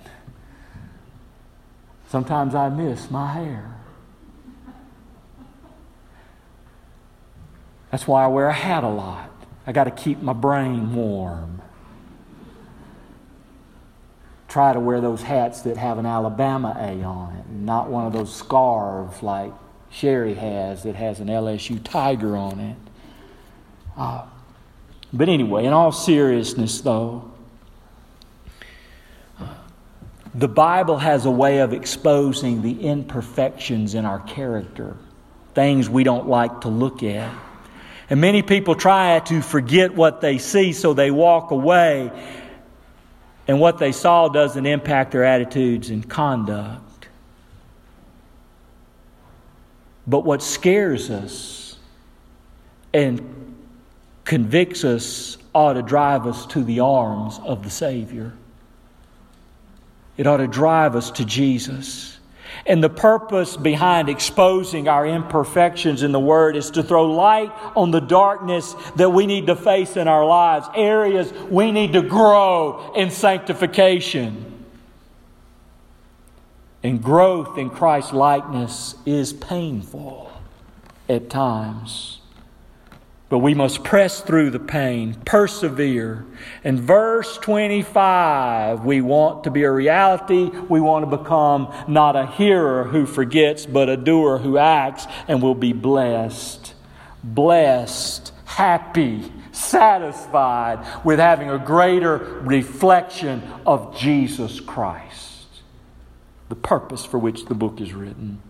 [2.09, 3.75] Sometimes I miss my hair.
[7.91, 9.29] That's why I wear a hat a lot.
[9.67, 11.61] I got to keep my brain warm.
[14.47, 18.13] Try to wear those hats that have an Alabama A on it, not one of
[18.13, 19.53] those scarves like
[19.91, 22.77] Sherry has that has an LSU tiger on it.
[23.95, 24.25] Uh,
[25.13, 27.31] but anyway, in all seriousness, though,
[30.35, 34.97] the Bible has a way of exposing the imperfections in our character,
[35.53, 37.33] things we don't like to look at.
[38.09, 42.11] And many people try to forget what they see, so they walk away,
[43.47, 47.07] and what they saw doesn't impact their attitudes and conduct.
[50.05, 51.77] But what scares us
[52.93, 53.55] and
[54.25, 58.33] convicts us ought to drive us to the arms of the Savior.
[60.17, 62.17] It ought to drive us to Jesus.
[62.65, 67.91] And the purpose behind exposing our imperfections in the Word is to throw light on
[67.91, 72.93] the darkness that we need to face in our lives, areas we need to grow
[72.95, 74.63] in sanctification.
[76.81, 80.31] And growth in Christ's likeness is painful
[81.09, 82.19] at times.
[83.35, 86.25] But we must press through the pain, persevere.
[86.63, 90.45] In verse 25, we want to be a reality.
[90.69, 95.41] We want to become not a hearer who forgets, but a doer who acts and
[95.41, 96.75] will be blessed.
[97.25, 105.45] Blessed, happy, satisfied with having a greater reflection of Jesus Christ.
[106.47, 108.41] The purpose for which the book is written.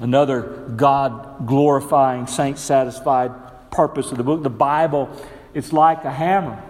[0.00, 0.40] Another
[0.76, 4.42] God glorifying, saint satisfied purpose of the book.
[4.42, 5.10] The Bible,
[5.54, 6.62] it's like a hammer,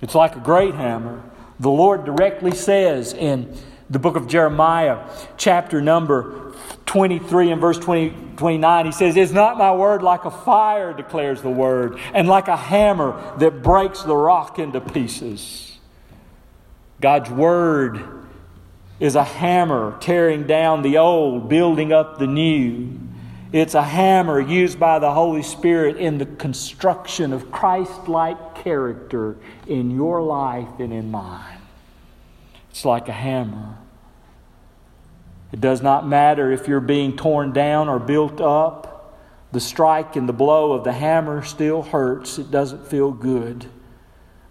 [0.00, 1.22] it's like a great hammer.
[1.60, 3.52] The Lord directly says in
[3.90, 6.54] the book of Jeremiah, chapter number
[6.86, 11.42] 23 and verse 20, 29, he says, Is not my word like a fire, declares
[11.42, 15.78] the word, and like a hammer that breaks the rock into pieces?
[17.00, 18.02] God's word
[19.00, 22.98] is a hammer tearing down the old, building up the new.
[23.52, 29.36] It's a hammer used by the Holy Spirit in the construction of Christ like character
[29.66, 31.60] in your life and in mine.
[32.70, 33.78] It's like a hammer.
[35.50, 39.18] It does not matter if you're being torn down or built up.
[39.52, 42.38] The strike and the blow of the hammer still hurts.
[42.38, 43.64] It doesn't feel good.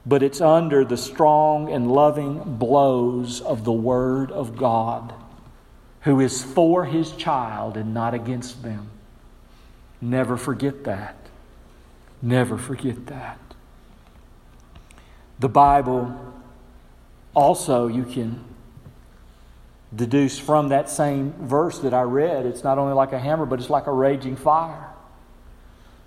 [0.08, 5.14] But it's under the strong and loving blows of the Word of God,
[6.02, 8.90] who is for His child and not against them.
[10.02, 11.16] Never forget that.
[12.22, 13.40] Never forget that.
[15.40, 16.16] The Bible
[17.34, 18.44] also, you can
[19.96, 23.60] deduce from that same verse that I read, it's not only like a hammer, but
[23.60, 24.90] it's like a raging fire.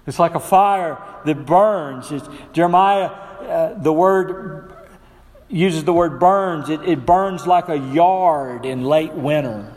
[0.06, 2.10] It's like a fire that burns.
[2.10, 4.74] It's, Jeremiah, uh, the word
[5.48, 6.68] uses the word burns.
[6.68, 9.72] It, it burns like a yard in late winter.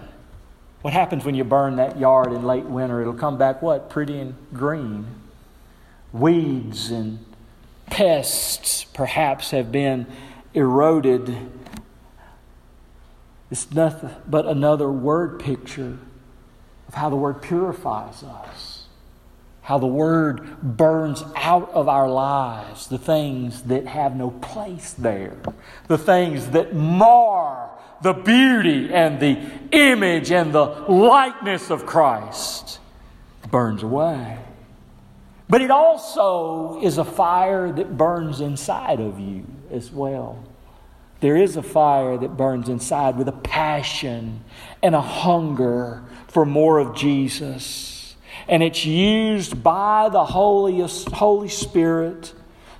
[0.83, 3.01] What happens when you burn that yard in late winter?
[3.01, 3.89] It'll come back what?
[3.89, 5.07] Pretty and green.
[6.11, 7.25] Weeds and
[7.87, 10.05] pests perhaps have been
[10.53, 11.35] eroded
[13.53, 15.99] it's nothing but another word picture
[16.87, 18.87] of how the Word purifies us,
[19.61, 25.37] how the Word burns out of our lives the things that have no place there,
[25.87, 27.69] the things that mar
[28.03, 29.39] the beauty and the
[29.71, 32.79] image and the likeness of Christ.
[33.49, 34.39] Burns away.
[35.49, 40.43] But it also is a fire that burns inside of you as well.
[41.21, 44.43] There is a fire that burns inside with a passion
[44.81, 48.15] and a hunger for more of Jesus.
[48.49, 52.33] And it's used by the Holy, Holy Spirit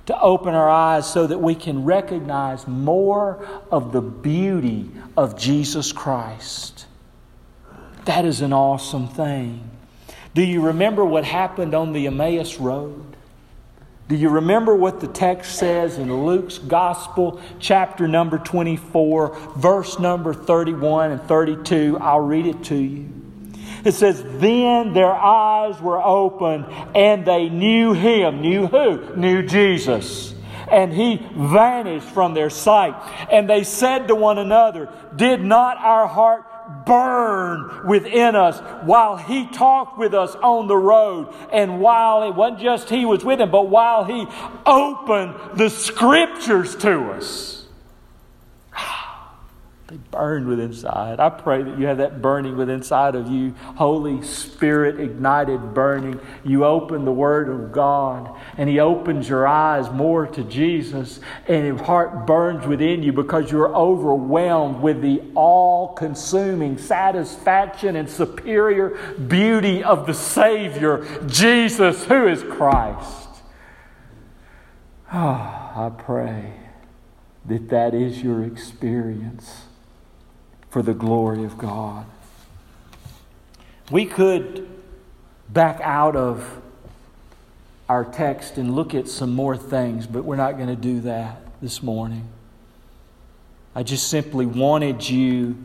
[0.06, 5.92] to open our eyes so that we can recognize more of the beauty of Jesus
[5.92, 6.86] Christ.
[8.04, 9.70] That is an awesome thing.
[10.34, 13.16] Do you remember what happened on the Emmaus Road?
[14.06, 20.34] Do you remember what the text says in Luke's Gospel, chapter number 24, verse number
[20.34, 21.96] 31 and 32?
[21.98, 23.23] I'll read it to you.
[23.84, 28.40] It says, Then their eyes were opened, and they knew him.
[28.40, 29.14] Knew who?
[29.16, 30.34] Knew Jesus.
[30.70, 32.94] And he vanished from their sight.
[33.30, 36.44] And they said to one another, Did not our heart
[36.86, 42.60] burn within us while he talked with us on the road and while it wasn't
[42.60, 44.26] just he was with him, but while he
[44.64, 47.63] opened the scriptures to us.
[49.94, 51.20] They burned with inside.
[51.20, 53.54] I pray that you have that burning with inside of you.
[53.76, 56.18] Holy Spirit ignited burning.
[56.42, 61.64] You open the Word of God and He opens your eyes more to Jesus and
[61.64, 68.98] your heart burns within you because you're overwhelmed with the all consuming satisfaction and superior
[69.28, 73.28] beauty of the Savior, Jesus, who is Christ.
[75.12, 76.54] Oh, I pray
[77.44, 79.63] that that is your experience
[80.74, 82.04] for the glory of God.
[83.92, 84.68] We could
[85.48, 86.60] back out of
[87.88, 91.40] our text and look at some more things, but we're not going to do that
[91.62, 92.26] this morning.
[93.76, 95.56] I just simply wanted you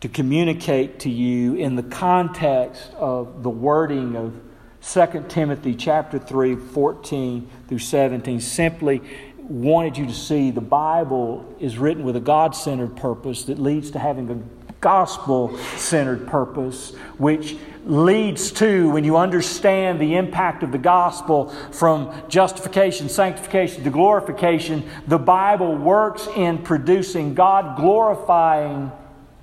[0.00, 4.34] to communicate to you in the context of the wording of
[4.82, 9.00] 2 Timothy chapter 3 14 through 17 simply
[9.48, 13.90] wanted you to see the Bible is written with a God centered purpose that leads
[13.92, 14.38] to having a
[14.80, 22.12] gospel centered purpose, which leads to, when you understand the impact of the gospel from
[22.28, 28.92] justification, sanctification to glorification, the Bible works in producing God glorifying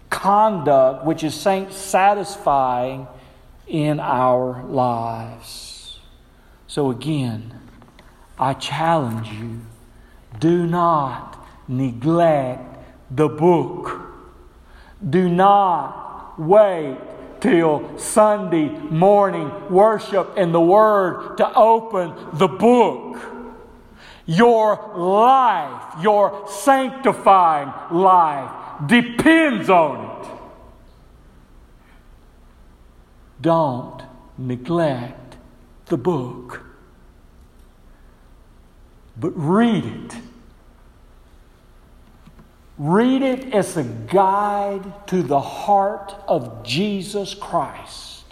[0.10, 3.08] conduct, which is saint satisfying
[3.68, 6.00] in our lives.
[6.68, 7.54] So, again,
[8.38, 9.62] I challenge you
[10.40, 12.78] do not neglect
[13.12, 14.02] the book.
[15.08, 16.98] Do not wait
[17.42, 23.18] till Sunday morning worship in the Word to open the book.
[24.26, 28.52] Your life, your sanctifying life,
[28.88, 30.28] depends on it.
[33.42, 34.04] Don't
[34.38, 35.38] neglect
[35.88, 36.62] the book
[39.20, 40.16] but read it.
[42.80, 48.24] Read it as a guide to the heart of Jesus Christ.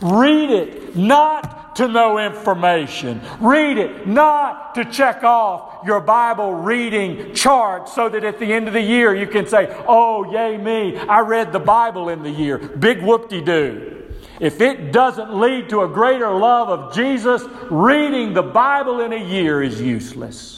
[0.00, 3.20] Read it not to know information.
[3.40, 8.68] Read it not to check off your Bible reading chart so that at the end
[8.68, 12.30] of the year you can say, Oh, yay me, I read the Bible in the
[12.30, 12.58] year.
[12.58, 14.04] Big whoop de doo.
[14.38, 19.24] If it doesn't lead to a greater love of Jesus, reading the Bible in a
[19.24, 20.57] year is useless.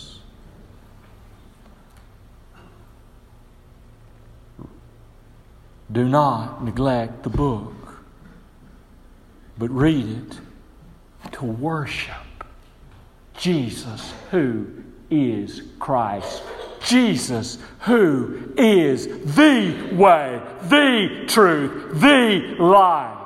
[5.92, 7.74] Do not neglect the book,
[9.58, 10.36] but read
[11.24, 12.14] it to worship
[13.36, 14.66] Jesus, who
[15.10, 16.42] is Christ.
[16.82, 23.19] Jesus, who is the way, the truth, the life.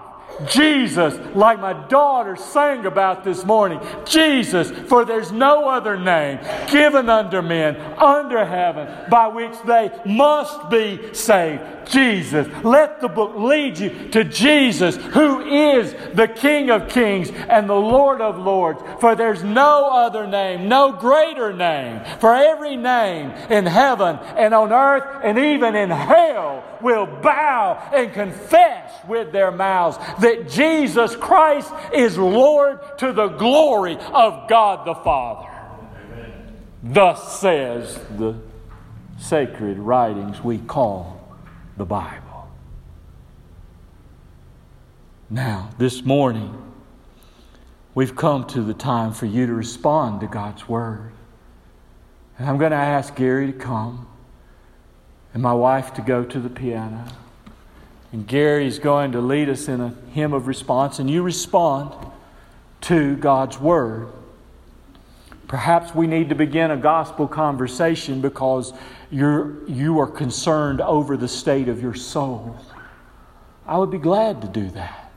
[0.47, 7.09] Jesus, like my daughter sang about this morning, Jesus, for there's no other name given
[7.09, 11.62] under men, under heaven, by which they must be saved.
[11.87, 12.49] Jesus.
[12.64, 17.74] Let the book lead you to Jesus, who is the King of kings and the
[17.74, 18.80] Lord of lords.
[19.01, 22.01] For there's no other name, no greater name.
[22.20, 28.12] For every name in heaven and on earth and even in hell will bow and
[28.12, 34.95] confess with their mouths that Jesus Christ is Lord to the glory of God the
[34.95, 35.51] Father.
[36.82, 38.37] Thus says the
[39.18, 41.37] sacred writings we call
[41.78, 42.20] the Bible.
[45.30, 46.72] Now, this morning,
[47.95, 51.12] we've come to the time for you to respond to God's Word.
[52.39, 54.07] And I'm going to ask Gary to come
[55.35, 57.05] and my wife to go to the piano.
[58.12, 61.93] And Gary is going to lead us in a hymn of response, and you respond
[62.82, 64.09] to God's Word.
[65.49, 68.72] Perhaps we need to begin a gospel conversation because
[69.11, 72.57] you're, you are concerned over the state of your soul.
[73.66, 75.12] I would be glad to do that.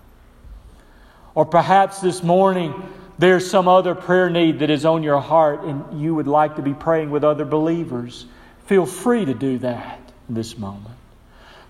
[1.36, 2.74] Or perhaps this morning
[3.20, 6.62] there's some other prayer need that is on your heart and you would like to
[6.62, 8.26] be praying with other believers.
[8.66, 10.96] Feel free to do that this moment.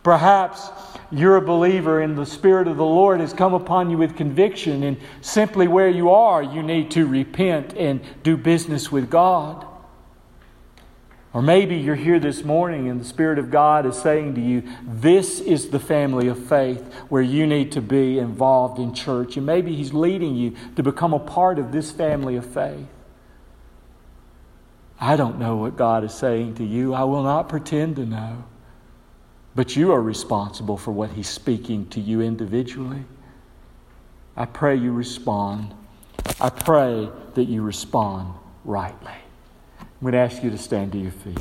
[0.04, 0.70] Perhaps
[1.12, 4.84] you're a believer and the Spirit of the Lord has come upon you with conviction,
[4.84, 9.66] and simply where you are, you need to repent and do business with God.
[11.34, 14.64] Or maybe you're here this morning and the Spirit of God is saying to you,
[14.82, 19.38] This is the family of faith where you need to be involved in church.
[19.38, 22.88] And maybe He's leading you to become a part of this family of faith.
[25.00, 26.94] I don't know what God is saying to you.
[26.94, 28.44] I will not pretend to know.
[29.56, 33.06] But you are responsible for what He's speaking to you individually.
[34.36, 35.74] I pray you respond.
[36.40, 38.34] I pray that you respond
[38.66, 39.14] rightly.
[39.80, 41.40] I'm going to ask you to stand to your feet.